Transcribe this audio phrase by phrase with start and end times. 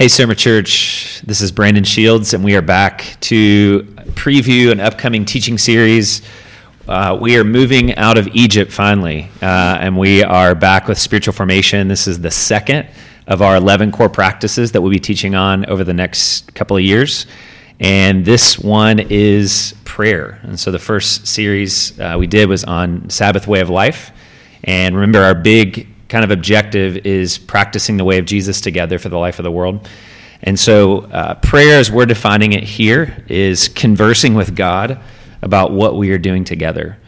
[0.00, 1.20] Hey, Soma Church.
[1.26, 3.82] This is Brandon Shields, and we are back to
[4.14, 6.22] preview an upcoming teaching series.
[6.88, 11.34] Uh, we are moving out of Egypt finally, uh, and we are back with spiritual
[11.34, 11.86] formation.
[11.86, 12.88] This is the second
[13.26, 16.82] of our 11 core practices that we'll be teaching on over the next couple of
[16.82, 17.26] years.
[17.78, 20.40] And this one is prayer.
[20.44, 24.12] And so the first series uh, we did was on Sabbath way of life.
[24.64, 29.08] And remember, our big kind of objective is practicing the way of Jesus together for
[29.08, 29.88] the life of the world.
[30.42, 35.00] And so, uh, prayer, as we're defining it here, is conversing with God
[35.40, 36.98] about what we are doing together.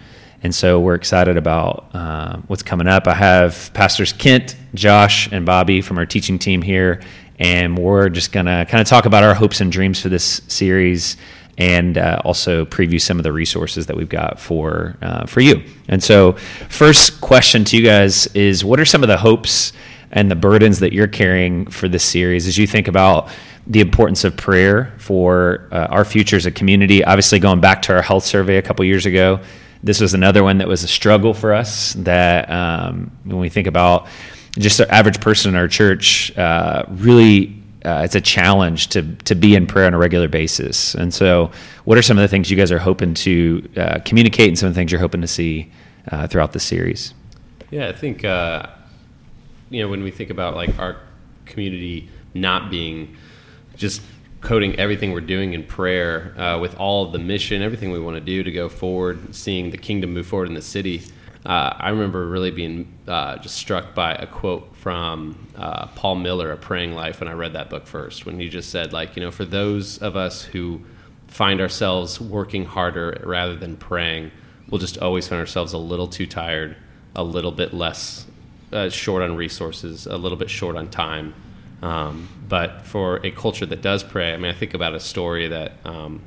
[0.42, 3.08] And so, we're excited about uh, what's coming up.
[3.08, 7.00] I have Pastors Kent, Josh, and Bobby from our teaching team here,
[7.38, 10.42] and we're just going to kind of talk about our hopes and dreams for this
[10.46, 11.16] series
[11.58, 15.62] and uh, also preview some of the resources that we've got for uh, for you.
[15.88, 16.32] And so,
[16.68, 19.72] first question to you guys is: What are some of the hopes
[20.10, 23.28] and the burdens that you're carrying for this series as you think about
[23.66, 27.04] the importance of prayer for uh, our future as a community?
[27.04, 29.40] Obviously, going back to our health survey a couple years ago,
[29.82, 31.92] this was another one that was a struggle for us.
[31.94, 34.06] That um, when we think about
[34.58, 39.34] just the average person in our church, uh, really uh, it's a challenge to to
[39.34, 40.94] be in prayer on a regular basis.
[40.94, 41.50] And so,
[41.84, 44.68] what are some of the things you guys are hoping to uh, communicate, and some
[44.68, 45.70] of the things you're hoping to see
[46.10, 47.14] uh, throughout the series?
[47.70, 48.66] Yeah, I think uh,
[49.70, 50.98] you know when we think about like our
[51.44, 53.16] community not being
[53.76, 54.02] just
[54.40, 58.16] coding everything we're doing in prayer uh, with all of the mission, everything we want
[58.16, 61.02] to do to go forward, seeing the kingdom move forward in the city.
[61.44, 66.56] Uh, I remember really being just struck by a quote from uh, Paul Miller, A
[66.56, 69.30] Praying Life, when I read that book first, when he just said, like, you know,
[69.30, 70.82] for those of us who
[71.26, 74.30] find ourselves working harder rather than praying,
[74.68, 76.76] we'll just always find ourselves a little too tired,
[77.16, 78.26] a little bit less
[78.72, 81.34] uh, short on resources, a little bit short on time.
[81.82, 85.48] Um, but for a culture that does pray, I mean, I think about a story
[85.48, 86.22] that um,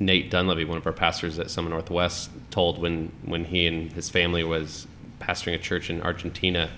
[0.00, 4.08] Nate Dunleavy, one of our pastors at Soma Northwest, told when, when he and his
[4.08, 4.88] family was
[5.20, 6.70] pastoring a church in Argentina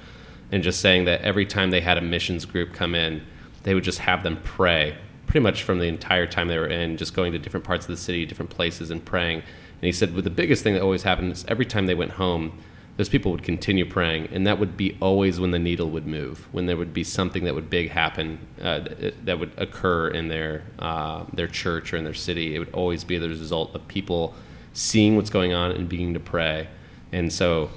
[0.50, 3.22] and just saying that every time they had a missions group come in,
[3.62, 6.98] they would just have them pray pretty much from the entire time they were in,
[6.98, 9.38] just going to different parts of the city, different places, and praying.
[9.38, 12.10] And he said, well, the biggest thing that always happened is every time they went
[12.12, 12.58] home,
[12.97, 16.47] those people would continue praying, and that would be always when the needle would move,
[16.53, 18.80] when there would be something that would big happen uh,
[19.25, 22.54] that would occur in their uh, their church or in their city.
[22.54, 24.34] It would always be the result of people
[24.75, 26.69] seeing what's going on and beginning to pray.
[27.12, 27.70] And so,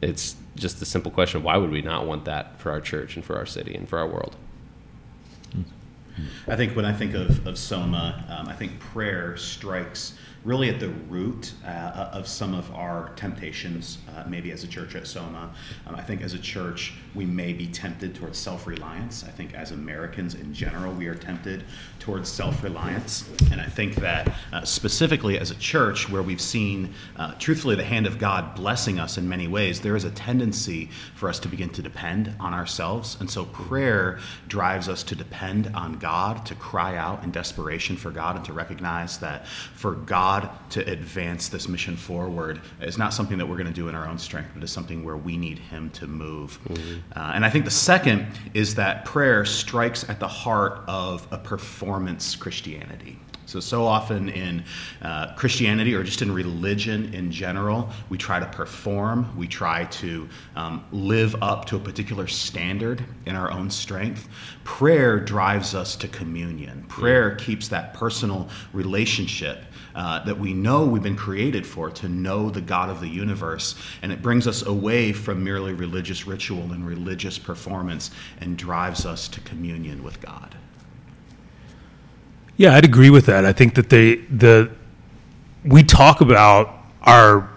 [0.00, 3.24] it's just the simple question why would we not want that for our church and
[3.24, 4.36] for our city and for our world?
[6.46, 10.78] I think when I think of, of Soma, um, I think prayer strikes really at
[10.78, 15.50] the root uh, of some of our temptations, uh, maybe as a church at Soma.
[15.86, 19.24] Um, I think as a church, we may be tempted towards self reliance.
[19.24, 21.64] I think as Americans in general, we are tempted
[21.98, 23.28] towards self reliance.
[23.50, 27.84] And I think that uh, specifically as a church, where we've seen, uh, truthfully, the
[27.84, 31.48] hand of God blessing us in many ways, there is a tendency for us to
[31.48, 33.16] begin to depend on ourselves.
[33.18, 34.18] And so prayer
[34.48, 38.52] drives us to depend on God, to cry out in desperation for God, and to
[38.52, 43.56] recognize that for God, God to advance this mission forward is not something that we're
[43.56, 46.06] going to do in our own strength, but is something where we need Him to
[46.06, 46.58] move.
[46.68, 47.18] Mm-hmm.
[47.18, 51.38] Uh, and I think the second is that prayer strikes at the heart of a
[51.38, 53.18] performance Christianity.
[53.46, 54.64] So, so often in
[55.02, 60.28] uh, Christianity or just in religion in general, we try to perform, we try to
[60.56, 64.28] um, live up to a particular standard in our own strength.
[64.64, 66.84] Prayer drives us to communion.
[66.88, 72.50] Prayer keeps that personal relationship uh, that we know we've been created for to know
[72.50, 73.74] the God of the universe.
[74.02, 78.10] And it brings us away from merely religious ritual and religious performance
[78.40, 80.56] and drives us to communion with God.
[82.56, 83.44] Yeah, I'd agree with that.
[83.44, 84.70] I think that they the
[85.64, 86.72] we talk about
[87.02, 87.50] our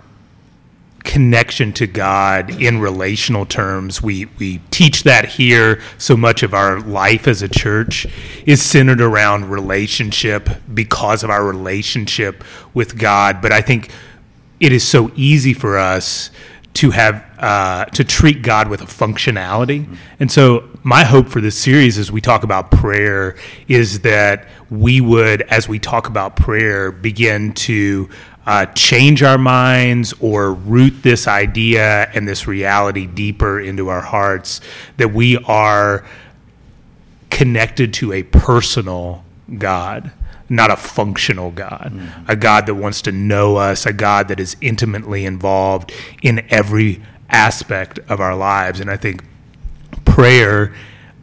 [1.07, 4.03] connection to God in relational terms.
[4.03, 5.81] We we teach that here.
[5.97, 8.05] So much of our life as a church
[8.45, 12.43] is centered around relationship because of our relationship
[12.73, 13.41] with God.
[13.41, 13.89] But I think
[14.59, 16.29] it is so easy for us
[16.73, 19.85] to have uh, to treat God with a functionality.
[19.85, 19.95] Mm-hmm.
[20.19, 23.37] And so my hope for this series as we talk about prayer
[23.67, 28.09] is that we would, as we talk about prayer, begin to
[28.47, 34.61] uh, change our minds or root this idea and this reality deeper into our hearts
[34.95, 36.05] that we are
[37.29, 39.25] connected to a personal
[39.57, 40.11] God,
[40.47, 42.31] not a functional God, mm-hmm.
[42.31, 45.91] a God that wants to know us, a God that is intimately involved
[46.23, 48.79] in every aspect of our lives.
[48.79, 49.25] And I think
[50.05, 50.73] prayer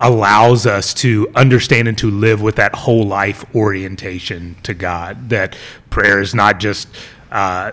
[0.05, 5.31] allows us to understand and to live with that whole life orientation to God.
[5.31, 5.57] That
[5.89, 6.89] prayer is not just
[7.33, 7.73] uh,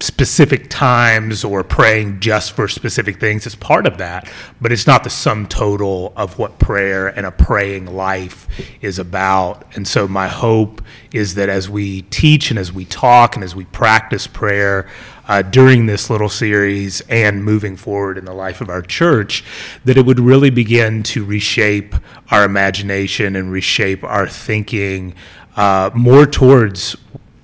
[0.00, 3.46] specific times or praying just for specific things.
[3.46, 4.28] It's part of that,
[4.60, 8.48] but it's not the sum total of what prayer and a praying life
[8.80, 9.64] is about.
[9.76, 10.82] And so, my hope
[11.12, 14.88] is that as we teach and as we talk and as we practice prayer
[15.28, 19.44] uh, during this little series and moving forward in the life of our church,
[19.84, 21.94] that it would really begin to reshape
[22.30, 25.14] our imagination and reshape our thinking
[25.56, 26.96] uh, more towards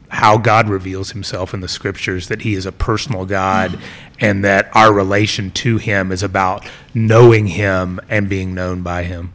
[0.08, 3.78] how God reveals himself in the scriptures, that he is a personal God,
[4.20, 9.32] and that our relation to him is about knowing him and being known by him.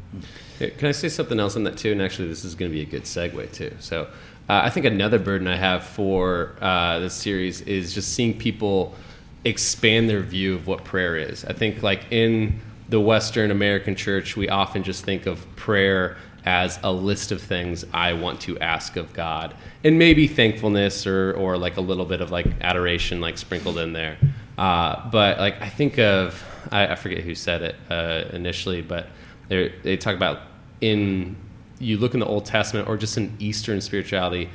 [0.57, 1.91] Can I say something else on that too?
[1.91, 3.75] And actually, this is going to be a good segue too.
[3.79, 4.07] So,
[4.49, 8.95] uh, I think another burden I have for uh, this series is just seeing people
[9.45, 11.45] expand their view of what prayer is.
[11.45, 12.59] I think, like in
[12.89, 17.85] the Western American church, we often just think of prayer as a list of things
[17.93, 19.53] I want to ask of God,
[19.83, 23.93] and maybe thankfulness or or like a little bit of like adoration, like sprinkled in
[23.93, 24.17] there.
[24.57, 29.09] Uh, but like I think of I, I forget who said it uh, initially, but
[29.47, 30.39] they talk about
[30.81, 31.35] in
[31.79, 34.49] you look in the Old Testament or just in Eastern spirituality,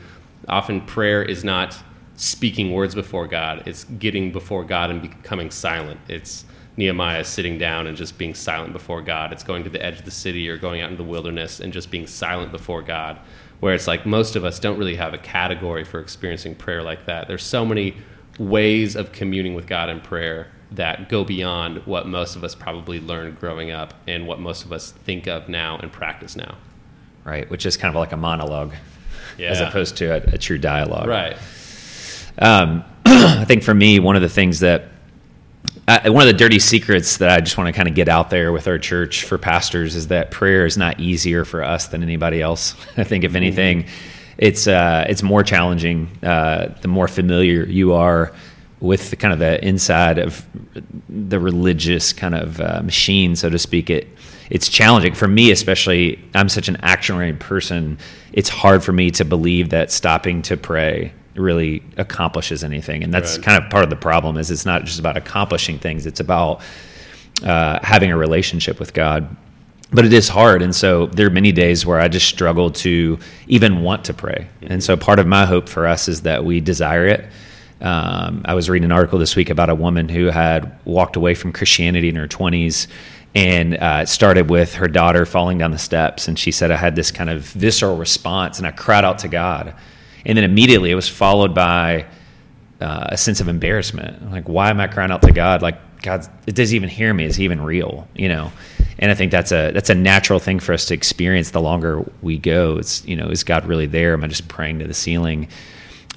[0.49, 1.76] often prayer is not
[2.17, 6.00] speaking words before God; it's getting before God and becoming silent.
[6.09, 6.44] It's
[6.76, 9.32] Nehemiah sitting down and just being silent before God.
[9.32, 11.73] It's going to the edge of the city or going out into the wilderness and
[11.73, 13.19] just being silent before God.
[13.61, 17.06] Where it's like most of us don't really have a category for experiencing prayer like
[17.06, 17.29] that.
[17.29, 17.97] There's so many
[18.38, 22.99] ways of communing with God in prayer that go beyond what most of us probably
[22.99, 26.56] learned growing up and what most of us think of now and practice now.
[27.25, 28.75] Right, which is kind of like a monologue
[29.38, 29.49] Yeah.
[29.50, 31.09] as opposed to a, a true dialogue.
[31.09, 31.37] Right.
[32.38, 34.85] Um, I think for me, one of the things that
[35.87, 38.31] uh, one of the dirty secrets that I just want to kind of get out
[38.31, 42.03] there with our church for pastors is that prayer is not easier for us than
[42.03, 42.75] anybody else.
[42.97, 43.87] I think if anything,
[44.38, 48.32] it's uh, it's more challenging uh, the more familiar you are
[48.81, 50.44] with the kind of the inside of
[51.09, 53.91] the religious kind of uh, machine, so to speak.
[53.91, 54.09] It
[54.50, 56.19] it's challenging for me, especially.
[56.35, 57.99] I'm such an action-oriented person.
[58.32, 63.37] It's hard for me to believe that stopping to pray really accomplishes anything, and that's
[63.38, 63.44] Right.
[63.44, 64.37] kind of part of the problem.
[64.37, 66.61] Is it's not just about accomplishing things; it's about
[67.43, 69.37] uh, having a relationship with God.
[69.93, 73.19] But it is hard, and so there are many days where I just struggle to
[73.46, 74.49] even want to pray.
[74.62, 77.26] And so part of my hope for us is that we desire it.
[77.81, 81.35] Um, I was reading an article this week about a woman who had walked away
[81.35, 82.87] from Christianity in her 20s,
[83.34, 86.28] and uh, it started with her daughter falling down the steps.
[86.28, 89.28] And she said, I had this kind of visceral response, and I cried out to
[89.28, 89.75] God.
[90.25, 92.06] And then immediately it was followed by
[92.81, 94.31] uh, a sense of embarrassment.
[94.31, 95.62] Like, why am I crying out to God?
[95.62, 97.25] Like, God, it doesn't even hear me.
[97.25, 98.06] Is he even real?
[98.14, 98.52] You know?
[98.98, 101.50] And I think that's a that's a natural thing for us to experience.
[101.50, 104.12] The longer we go, it's you know, is God really there?
[104.12, 105.48] Am I just praying to the ceiling?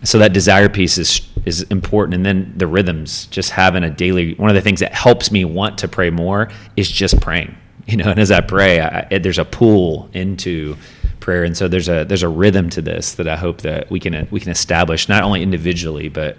[0.03, 3.27] So that desire piece is is important, and then the rhythms.
[3.27, 4.33] Just having a daily.
[4.35, 7.55] One of the things that helps me want to pray more is just praying.
[7.87, 10.75] You know, and as I pray, I, there's a pull into
[11.21, 13.97] prayer, and so there's a there's a rhythm to this that I hope that we
[13.97, 16.37] can we can establish not only individually but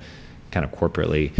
[0.50, 1.32] kind of corporately.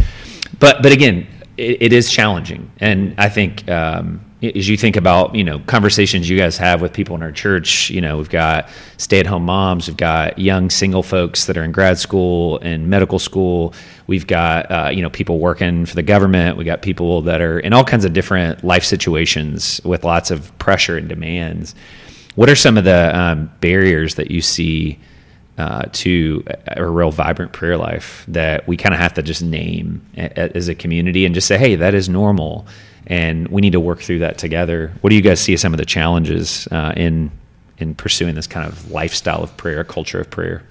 [0.59, 1.27] But but again,
[1.57, 6.29] it, it is challenging, and I think um, as you think about you know conversations
[6.29, 9.97] you guys have with people in our church, you know we've got stay-at-home moms, we've
[9.97, 13.73] got young single folks that are in grad school and medical school,
[14.07, 17.59] we've got uh, you know people working for the government, we got people that are
[17.59, 21.75] in all kinds of different life situations with lots of pressure and demands.
[22.35, 24.99] What are some of the um, barriers that you see?
[25.57, 29.41] uh, to a, a real vibrant prayer life that we kind of have to just
[29.41, 32.65] name as a community and just say, hey, that is normal,
[33.09, 34.93] and we need to work through that together.
[35.01, 37.31] What do you guys see as some of the challenges uh, in
[37.79, 40.63] in pursuing this kind of lifestyle of prayer, culture of prayer?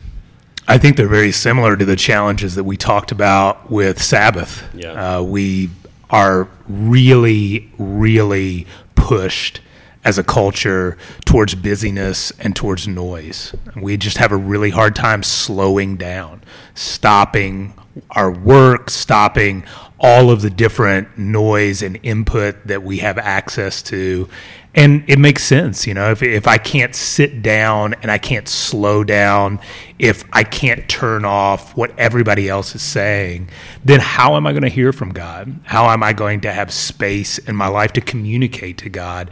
[0.67, 4.63] I think they're very similar to the challenges that we talked about with Sabbath.
[4.75, 5.19] Yeah.
[5.19, 5.71] Uh, we
[6.11, 9.63] are really, really pushed
[10.05, 13.55] as a culture towards busyness and towards noise.
[13.77, 16.43] We just have a really hard time slowing down,
[16.75, 17.75] stopping
[18.11, 19.65] our work, stopping
[20.01, 24.29] all of the different noise and input that we have access to.
[24.75, 28.47] And it makes sense, you know, if, if I can't sit down and I can't
[28.47, 29.59] slow down,
[29.99, 33.49] if I can't turn off what everybody else is saying,
[33.85, 35.59] then how am I going to hear from God?
[35.65, 39.31] How am I going to have space in my life to communicate to God?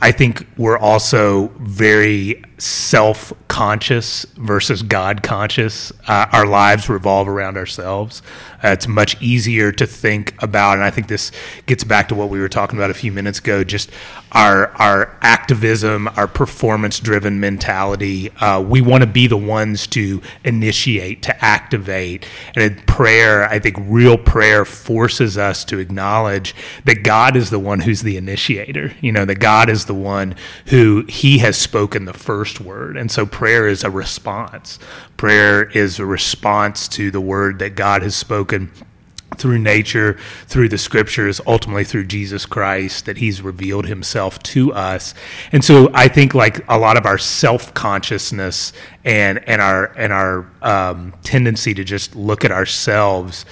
[0.00, 5.92] I think we're also very self conscious versus God conscious.
[6.06, 8.22] Uh, our lives revolve around ourselves.
[8.62, 11.30] Uh, it's much easier to think about, and I think this
[11.66, 13.62] gets back to what we were talking about a few minutes ago.
[13.64, 13.90] Just
[14.32, 18.30] our our activism, our performance driven mentality.
[18.40, 23.44] Uh, we want to be the ones to initiate, to activate, and prayer.
[23.44, 28.16] I think real prayer forces us to acknowledge that God is the one who's the
[28.16, 28.92] initiator.
[29.00, 33.10] You know, that God is the one who He has spoken the first word, and
[33.10, 34.78] so prayer is a response.
[35.16, 38.70] Prayer is a response to the word that God has spoken
[39.36, 45.14] through nature, through the scriptures, ultimately through Jesus Christ, that He's revealed Himself to us.
[45.52, 48.72] And so I think like a lot of our self consciousness
[49.04, 53.44] and and our and our um, tendency to just look at ourselves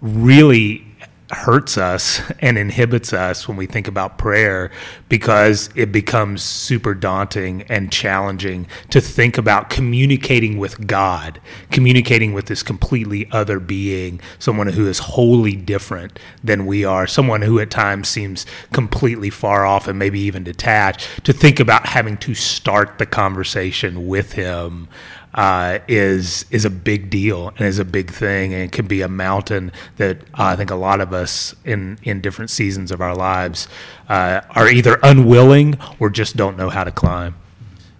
[0.00, 0.87] really
[1.30, 4.70] hurts us and inhibits us when we think about prayer
[5.08, 12.46] because it becomes super daunting and challenging to think about communicating with God, communicating with
[12.46, 17.70] this completely other being, someone who is wholly different than we are, someone who at
[17.70, 22.98] times seems completely far off and maybe even detached, to think about having to start
[22.98, 24.88] the conversation with him
[25.34, 29.08] uh, is is a big deal and is a big thing, and can be a
[29.08, 33.14] mountain that uh, I think a lot of us in in different seasons of our
[33.14, 33.68] lives
[34.08, 37.34] uh, are either unwilling or just don't know how to climb.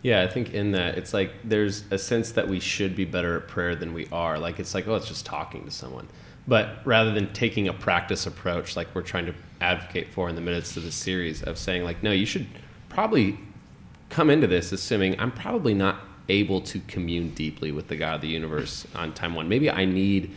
[0.03, 3.37] Yeah, I think in that it's like there's a sense that we should be better
[3.37, 4.39] at prayer than we are.
[4.39, 6.09] Like it's like oh, it's just talking to someone,
[6.47, 10.41] but rather than taking a practice approach, like we're trying to advocate for in the
[10.41, 12.47] minutes of the series of saying like no, you should
[12.89, 13.39] probably
[14.09, 18.21] come into this assuming I'm probably not able to commune deeply with the God of
[18.21, 19.49] the universe on time one.
[19.49, 20.35] Maybe I need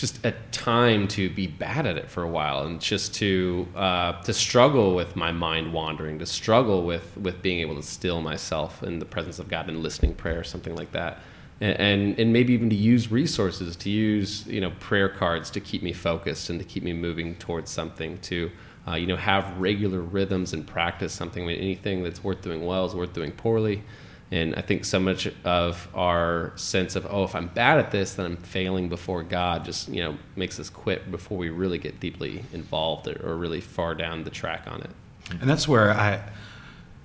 [0.00, 4.20] just a time to be bad at it for a while and just to uh,
[4.22, 8.82] to struggle with my mind wandering, to struggle with with being able to still myself
[8.82, 11.18] in the presence of God and listening prayer, something like that.
[11.62, 15.82] And, and, maybe even to use resources, to use you know prayer cards to keep
[15.82, 18.18] me focused and to keep me moving towards something.
[18.20, 18.50] To
[18.88, 21.44] uh, you know have regular rhythms and practice something.
[21.44, 23.82] I mean, anything that's worth doing well is worth doing poorly.
[24.32, 28.14] And I think so much of our sense of, oh, if I'm bad at this,
[28.14, 31.98] then I'm failing before God, just you know makes us quit before we really get
[31.98, 34.90] deeply involved or really far down the track on it.
[35.40, 36.22] And that's where I,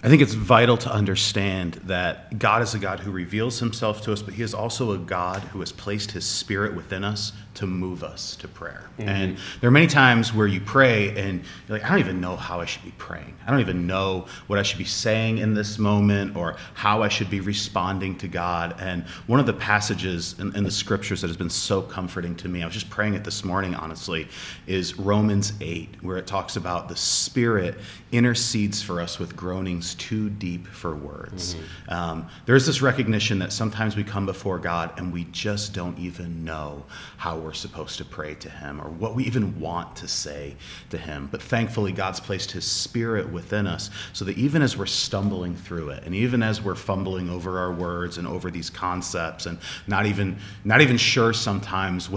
[0.03, 4.13] I think it's vital to understand that God is a God who reveals Himself to
[4.13, 7.65] us, but He is also a God who has placed His Spirit within us to
[7.65, 8.83] move us to prayer.
[8.97, 9.09] Mm-hmm.
[9.09, 12.35] And there are many times where you pray and you're like, I don't even know
[12.35, 13.33] how I should be praying.
[13.45, 17.07] I don't even know what I should be saying in this moment or how I
[17.07, 18.75] should be responding to God.
[18.79, 22.49] And one of the passages in, in the scriptures that has been so comforting to
[22.49, 24.27] me, I was just praying it this morning, honestly,
[24.67, 27.77] is Romans 8, where it talks about the Spirit
[28.11, 31.55] intercedes for us with groanings too deep for words.
[31.55, 31.93] Mm-hmm.
[31.93, 36.43] Um, there's this recognition that sometimes we come before God and we just don't even
[36.43, 36.85] know
[37.17, 40.55] how we're supposed to pray to Him or what we even want to say
[40.89, 41.29] to Him.
[41.31, 45.91] But thankfully, God's placed His Spirit within us so that even as we're stumbling through
[45.91, 50.07] it, and even as we're fumbling over our words and over these concepts, and not
[50.07, 52.07] even not even sure sometimes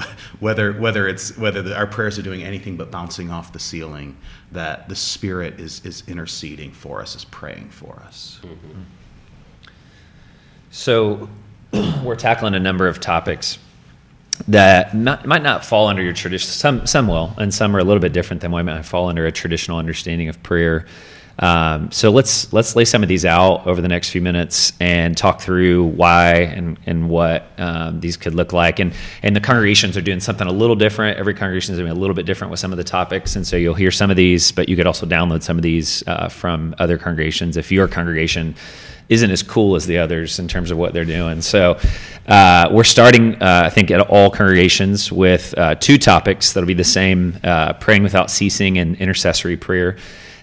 [0.40, 4.16] whether whether it's whether the, our prayers are doing anything but bouncing off the ceiling,
[4.52, 8.40] that the Spirit is is interceding for us, is praying for us.
[8.42, 8.80] Mm-hmm.
[10.70, 11.28] So,
[12.02, 13.58] we're tackling a number of topics
[14.46, 16.48] that might not fall under your tradition.
[16.48, 19.26] Some some will, and some are a little bit different than what might fall under
[19.26, 20.86] a traditional understanding of prayer.
[21.40, 25.16] Um, so let's let's lay some of these out over the next few minutes and
[25.16, 28.80] talk through why and and what um, these could look like.
[28.80, 28.92] And
[29.22, 31.18] and the congregations are doing something a little different.
[31.18, 33.56] Every congregation is doing a little bit different with some of the topics, and so
[33.56, 36.74] you'll hear some of these, but you could also download some of these uh, from
[36.78, 38.56] other congregations if your congregation
[39.08, 41.40] isn't as cool as the others in terms of what they're doing.
[41.40, 41.78] So
[42.26, 46.74] uh, we're starting, uh, I think, at all congregations with uh, two topics that'll be
[46.74, 49.96] the same: uh, praying without ceasing and intercessory prayer.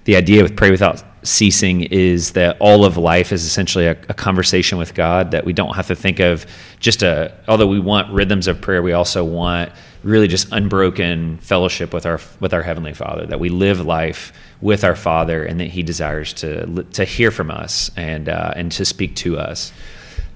[0.05, 4.13] The idea with pray without ceasing is that all of life is essentially a, a,
[4.13, 5.31] conversation with God.
[5.31, 6.45] That we don't have to think of
[6.79, 7.34] just a.
[7.48, 9.72] Although we want rhythms of prayer, we also want
[10.05, 13.25] really just unbroken fellowship with our with our heavenly Father.
[13.25, 14.31] That we live life
[14.62, 18.71] with our Father, and that He desires to to hear from us and uh, and
[18.74, 19.74] to speak to us.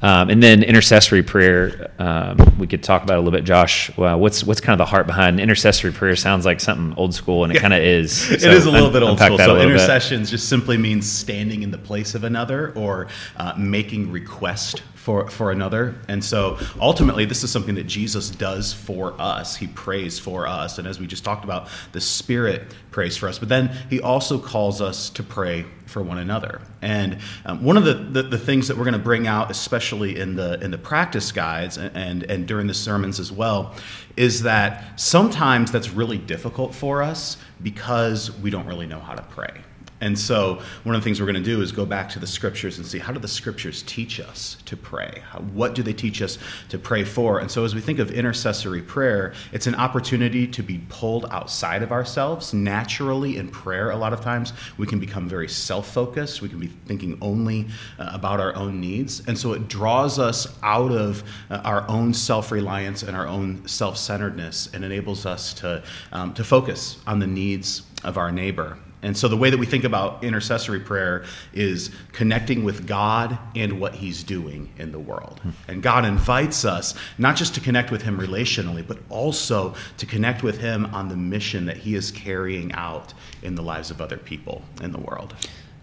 [0.01, 3.95] Um, and then intercessory prayer, um, we could talk about a little bit, Josh.
[3.97, 6.15] Well, what's what's kind of the heart behind intercessory prayer?
[6.15, 8.29] Sounds like something old school, and it kind of is.
[8.39, 9.37] It is a little bit old school.
[9.37, 9.65] So little bit.
[9.65, 15.29] intercessions just simply means standing in the place of another or uh, making request for,
[15.29, 15.95] for another.
[16.09, 19.55] And so ultimately, this is something that Jesus does for us.
[19.55, 20.77] He prays for us.
[20.77, 23.39] And as we just talked about, the Spirit prays for us.
[23.39, 26.61] But then he also calls us to pray for one another.
[26.81, 30.19] And um, one of the, the, the things that we're going to bring out, especially
[30.19, 33.73] in the, in the practice guides and, and, and during the sermons as well,
[34.17, 39.23] is that sometimes that's really difficult for us because we don't really know how to
[39.23, 39.61] pray.
[40.01, 42.27] And so, one of the things we're going to do is go back to the
[42.27, 45.21] scriptures and see how do the scriptures teach us to pray?
[45.53, 46.37] What do they teach us
[46.69, 47.39] to pray for?
[47.39, 51.83] And so, as we think of intercessory prayer, it's an opportunity to be pulled outside
[51.83, 52.53] of ourselves.
[52.53, 56.41] Naturally, in prayer, a lot of times we can become very self focused.
[56.41, 59.21] We can be thinking only uh, about our own needs.
[59.27, 63.67] And so, it draws us out of uh, our own self reliance and our own
[63.67, 68.77] self centeredness and enables us to, um, to focus on the needs of our neighbor.
[69.01, 73.79] And so the way that we think about intercessory prayer is connecting with God and
[73.79, 75.39] what He's doing in the world.
[75.41, 75.49] Hmm.
[75.67, 80.43] And God invites us not just to connect with Him relationally, but also to connect
[80.43, 84.17] with Him on the mission that He is carrying out in the lives of other
[84.17, 85.33] people in the world.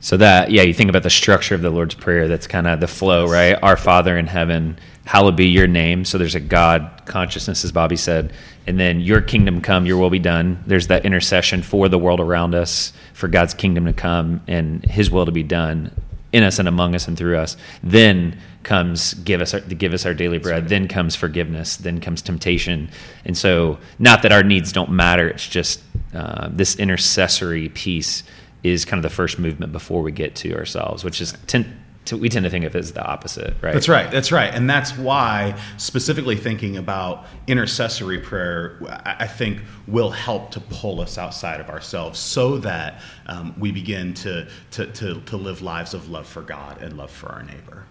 [0.00, 2.28] So that yeah, you think about the structure of the Lord's Prayer.
[2.28, 3.58] That's kind of the flow, right?
[3.62, 6.04] Our Father in heaven, hallowed be your name.
[6.04, 8.32] So there's a God consciousness, as Bobby said,
[8.66, 10.62] and then Your kingdom come, Your will be done.
[10.66, 15.10] There's that intercession for the world around us, for God's kingdom to come and His
[15.10, 15.92] will to be done
[16.32, 17.56] in us and among us and through us.
[17.82, 20.68] Then comes give us our, give us our daily bread.
[20.68, 21.76] Then comes forgiveness.
[21.76, 22.90] Then comes temptation.
[23.24, 25.28] And so, not that our needs don't matter.
[25.28, 25.82] It's just
[26.12, 28.24] uh, this intercessory piece
[28.62, 31.72] is kind of the first movement before we get to ourselves, which is tend
[32.06, 33.72] to, we tend to think of it as the opposite, right?
[33.72, 34.10] That's right.
[34.10, 34.52] That's right.
[34.52, 41.00] And that's why, specifically thinking about intercessory prayer, I I think will help to pull
[41.00, 45.94] us outside of ourselves so that um, we begin to, to, to, to live lives
[45.94, 47.84] of love for God and love for our neighbor.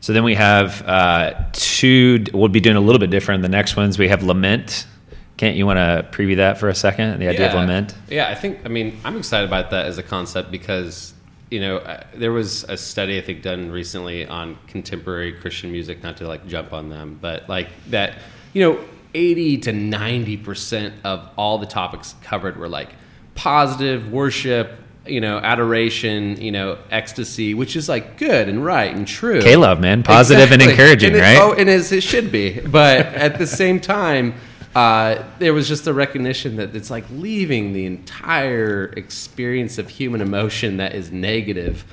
[0.00, 2.24] So then we have uh, two.
[2.32, 3.42] We'll be doing a little bit different.
[3.42, 4.86] The next ones we have lament.
[5.36, 7.18] Kent, you want to preview that for a second?
[7.18, 7.94] The idea of lament.
[8.08, 8.60] Yeah, I think.
[8.64, 11.12] I mean, I'm excited about that as a concept because
[11.50, 16.02] you know uh, there was a study I think done recently on contemporary Christian music.
[16.02, 18.18] Not to like jump on them, but like that.
[18.52, 18.84] You know,
[19.14, 22.90] 80 to 90 percent of all the topics covered were like
[23.34, 24.80] positive worship.
[25.06, 26.40] You know, adoration.
[26.40, 29.40] You know, ecstasy, which is like good and right and true.
[29.40, 30.02] K-love, man.
[30.02, 31.38] Positive and encouraging, it- right?
[31.40, 32.58] Oh, and as it should be.
[32.60, 34.34] But at the same time,
[34.76, 40.20] uh, there was just a recognition that it's like leaving the entire experience of human
[40.20, 41.86] emotion that is negative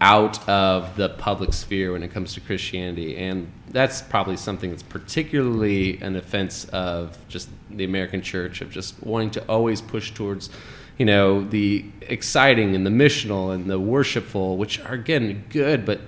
[0.00, 3.16] out of the public sphere when it comes to Christianity.
[3.16, 9.02] And that's probably something that's particularly an offense of just the American church, of just
[9.02, 10.48] wanting to always push towards
[10.96, 16.00] you know the exciting and the missional and the worshipful which are again good but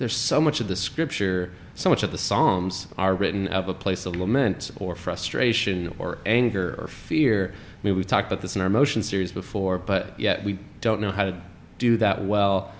[0.00, 3.72] there's so much of the scripture, so much of the Psalms are written of a
[3.74, 7.54] place of lament or frustration or anger or fear.
[7.54, 11.00] I mean, we've talked about this in our emotion series before, but yet we don't
[11.00, 11.40] know how to
[11.78, 12.70] do that well.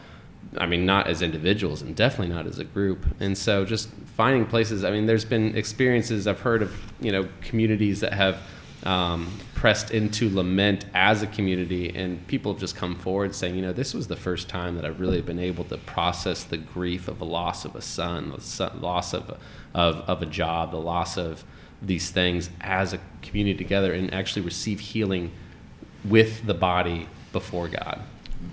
[0.58, 3.06] I mean, not as individuals and definitely not as a group.
[3.20, 7.26] And so just finding places, I mean, there's been experiences I've heard of, you know,
[7.40, 8.42] communities that have
[8.84, 13.62] um, pressed into lament as a community, and people have just come forward saying, you
[13.62, 17.08] know, this was the first time that I've really been able to process the grief
[17.08, 19.38] of a loss of a son, the loss of a,
[19.74, 21.44] of, of a job, the loss of
[21.82, 25.30] these things as a community together, and actually receive healing
[26.04, 28.00] with the body before God.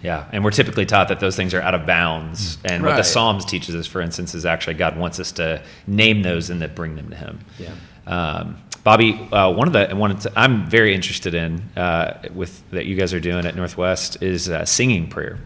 [0.03, 2.57] Yeah, and we're typically taught that those things are out of bounds.
[2.65, 6.23] And what the Psalms teaches us, for instance, is actually God wants us to name
[6.23, 7.39] those and that bring them to Him.
[7.57, 7.73] Yeah.
[8.05, 8.57] Um,
[8.87, 13.13] Bobby, uh, one of the one I'm very interested in uh, with that you guys
[13.13, 15.39] are doing at Northwest is uh, singing prayer.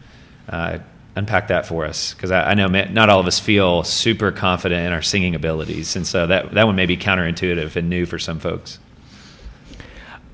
[0.47, 0.77] Uh,
[1.15, 4.85] unpack that for us, because I, I know not all of us feel super confident
[4.85, 8.19] in our singing abilities, and so that that one may be counterintuitive and new for
[8.19, 8.77] some folks.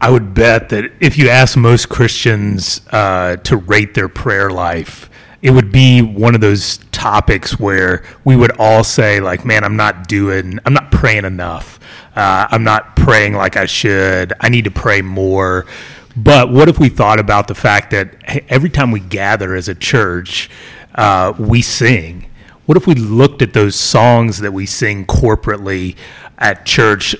[0.02, 5.10] I would bet that if you ask most Christians uh, to rate their prayer life,
[5.48, 9.78] it would be one of those topics where we would all say, like, man, I'm
[9.78, 11.80] not doing, I'm not praying enough.
[12.18, 14.34] Uh, I'm not praying like I should.
[14.42, 15.66] I need to pray more.
[16.18, 19.70] But what if we thought about the fact that hey, every time we gather as
[19.70, 20.50] a church,
[20.96, 22.30] uh, we sing?
[22.66, 25.96] What if we looked at those songs that we sing corporately
[26.38, 27.16] at church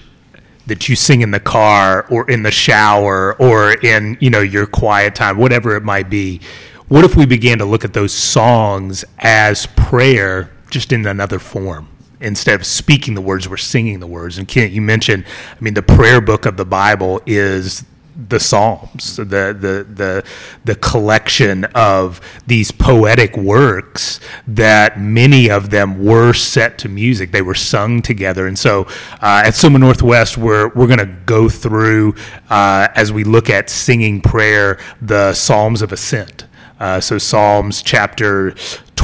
[0.66, 4.68] that you sing in the car or in the shower or in you know your
[4.68, 6.42] quiet time whatever it might be
[6.88, 11.90] what if we began to look at those songs as prayer just in another form
[12.20, 14.38] instead of speaking the words, we're singing the words.
[14.38, 17.86] And Kent, you mentioned, I mean, the prayer book of the Bible is
[18.30, 20.24] the Psalms, the the the
[20.66, 27.32] the collection of these poetic works that many of them were set to music.
[27.32, 28.88] They were sung together, and so
[29.22, 32.16] uh, at Soma Northwest, we're we're going to go through
[32.50, 36.46] uh, as we look at singing prayer the Psalms of Ascent.
[36.80, 38.54] Uh, so Psalms chapter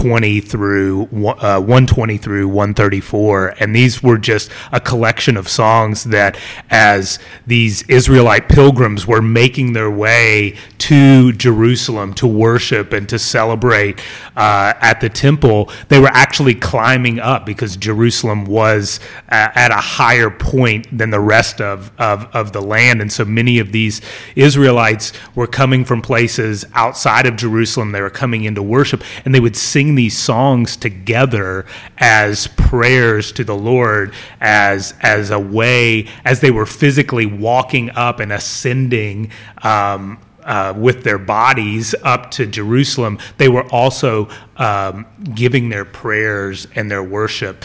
[0.04, 6.38] 20 through uh, 120 through 134 and these were just a collection of songs that
[6.70, 14.02] as these israelite pilgrims were making their way to jerusalem to worship and to celebrate
[14.36, 19.76] uh, at the temple they were actually climbing up because jerusalem was uh, at a
[19.76, 23.02] higher point than the rest of, of, of the land.
[23.02, 24.02] And so many of these
[24.36, 27.92] israelites were coming from places outside of jerusalem.
[27.92, 31.66] They were coming into worship and they would sing these songs together
[31.98, 38.20] as prayers to the Lord, as as a way as they were physically walking up
[38.20, 39.32] and ascending.
[39.62, 44.28] Um, uh, with their bodies up to Jerusalem, they were also
[44.58, 47.64] um, giving their prayers and their worship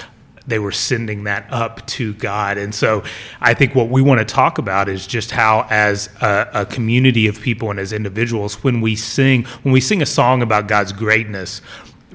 [0.49, 2.59] they were sending that up to God.
[2.59, 3.05] And so
[3.41, 7.29] I think what we want to talk about is just how, as a, a, community
[7.29, 10.93] of people and as individuals, when we sing, when we sing a song about God's
[10.93, 11.61] greatness,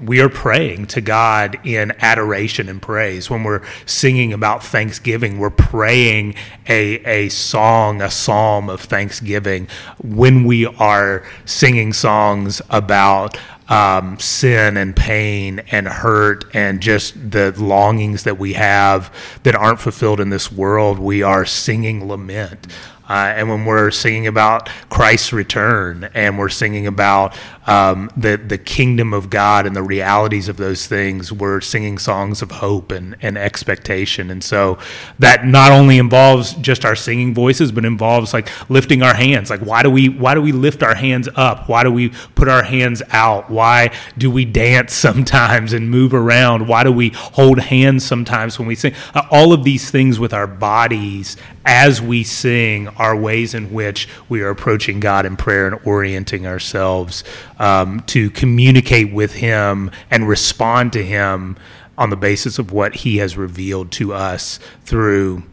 [0.02, 3.30] we are praying to God in adoration and praise.
[3.30, 6.36] When we're singing about thanksgiving, we're praying
[6.68, 9.68] a, a song, a psalm of thanksgiving.
[10.04, 13.38] When we are singing songs about
[13.70, 19.80] um, sin and pain and hurt and just the longings that we have that aren't
[19.80, 22.68] fulfilled in this world, we are singing lament.
[23.08, 27.38] Uh, and when we're singing about Christ's return and we're singing about
[27.68, 32.42] um, the, the kingdom of God and the realities of those things, we're singing songs
[32.42, 34.32] of hope and, and expectation.
[34.32, 34.78] And so
[35.20, 39.50] that not only involves just our singing voices, but involves like lifting our hands.
[39.50, 41.68] Like why do we why do we lift our hands up?
[41.68, 43.50] Why do we put our hands out?
[43.50, 46.68] Why do we dance sometimes and move around?
[46.68, 48.94] Why do we hold hands sometimes when we sing?
[49.14, 54.08] Uh, all of these things with our bodies as we sing are ways in which
[54.28, 57.24] we are approaching God in prayer and orienting ourselves
[57.60, 61.58] um, to communicate with Him and respond to Him
[61.98, 65.44] on the basis of what He has revealed to us through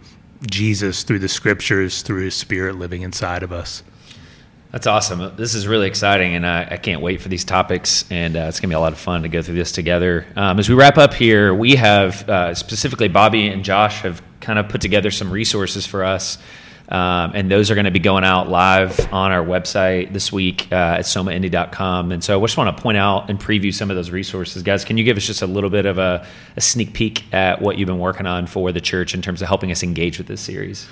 [0.49, 3.83] Jesus, through the scriptures, through His Spirit living inside of us.
[4.73, 5.35] That's awesome.
[5.35, 8.05] This is really exciting, and I, I can't wait for these topics.
[8.09, 10.27] And uh, it's going to be a lot of fun to go through this together.
[10.37, 14.61] Um, as we wrap up here, we have uh, specifically Bobby and Josh have kind
[14.61, 16.39] of put together some resources for us.
[16.89, 20.69] Um, and those are going to be going out live on our website this week
[20.73, 22.11] uh, at somaindy.com.
[22.11, 24.63] And so I just want to point out and preview some of those resources.
[24.65, 27.61] Guys, can you give us just a little bit of a, a sneak peek at
[27.61, 30.27] what you've been working on for the church in terms of helping us engage with
[30.27, 30.89] this series?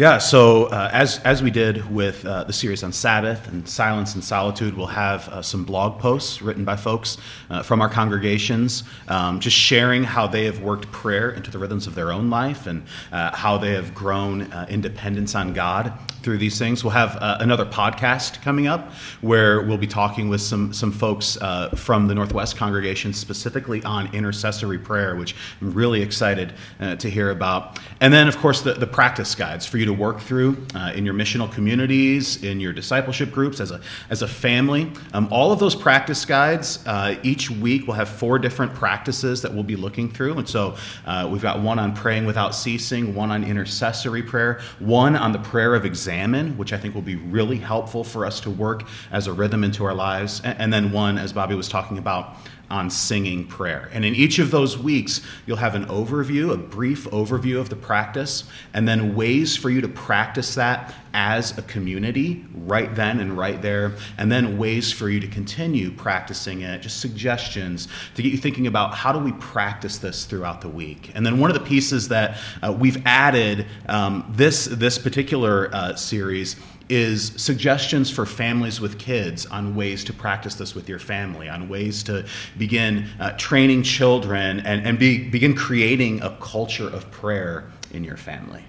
[0.00, 4.14] Yeah, so uh, as, as we did with uh, the series on Sabbath and silence
[4.14, 7.18] and solitude, we'll have uh, some blog posts written by folks
[7.50, 11.86] uh, from our congregations, um, just sharing how they have worked prayer into the rhythms
[11.86, 12.82] of their own life and
[13.12, 16.82] uh, how they have grown uh, independence on God through these things.
[16.82, 21.38] We'll have another podcast coming up where we'll be talking with some some folks
[21.76, 27.78] from the Northwest congregation specifically on intercessory prayer, which I'm really excited to hear about.
[28.00, 31.04] And then, of course, the, the practice guides for you to work through uh, in
[31.04, 34.92] your missional communities, in your discipleship groups, as a as a family.
[35.12, 39.52] Um, all of those practice guides uh, each week we'll have four different practices that
[39.52, 40.76] we'll be looking through, and so
[41.06, 45.38] uh, we've got one on praying without ceasing, one on intercessory prayer, one on the
[45.38, 49.26] prayer of examen, which I think will be really helpful for us to work as
[49.26, 50.40] a rhythm into our lives.
[50.44, 52.36] And then one, as Bobby was talking about,
[52.70, 53.90] on singing prayer.
[53.92, 57.76] And in each of those weeks, you'll have an overview, a brief overview of the
[57.76, 63.36] practice, and then ways for you to practice that as a community right then and
[63.36, 68.30] right there, and then ways for you to continue practicing it, just suggestions to get
[68.30, 71.10] you thinking about how do we practice this throughout the week.
[71.14, 75.96] And then one of the pieces that uh, we've added um, this, this particular uh,
[75.96, 76.56] series
[76.90, 81.68] is suggestions for families with kids on ways to practice this with your family, on
[81.68, 82.26] ways to
[82.58, 88.16] begin uh, training children and, and be, begin creating a culture of prayer in your
[88.16, 88.64] family.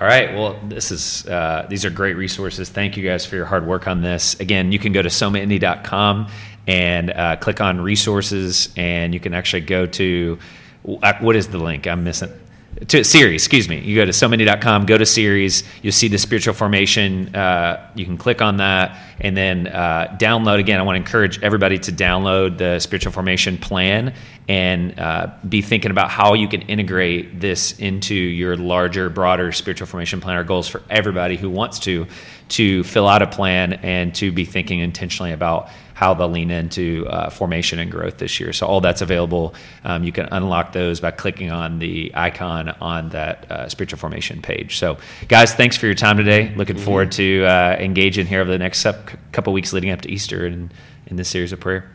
[0.00, 0.34] All right.
[0.34, 2.68] Well, this is uh, these are great resources.
[2.68, 4.38] Thank you guys for your hard work on this.
[4.40, 6.28] Again, you can go to somaindy.com
[6.66, 10.38] and uh, click on resources, and you can actually go to
[10.82, 11.86] what is the link?
[11.86, 12.30] I'm missing
[12.88, 13.80] to series, excuse me.
[13.80, 17.34] You go to somaindy.com, go to series, you'll see the spiritual formation.
[17.34, 20.80] Uh, you can click on that And then uh, download again.
[20.80, 24.14] I want to encourage everybody to download the spiritual formation plan
[24.48, 29.86] and uh, be thinking about how you can integrate this into your larger, broader spiritual
[29.86, 30.36] formation plan.
[30.36, 32.06] Our goals for everybody who wants to
[32.50, 37.06] to fill out a plan and to be thinking intentionally about how they'll lean into
[37.08, 38.52] uh, formation and growth this year.
[38.52, 39.54] So all that's available.
[39.84, 44.42] Um, you can unlock those by clicking on the icon on that uh, spiritual formation
[44.42, 44.76] page.
[44.76, 46.52] So guys, thanks for your time today.
[46.56, 48.84] Looking forward to uh, engaging here over the next
[49.32, 50.74] couple weeks leading up to Easter and
[51.06, 51.93] in this series of prayer.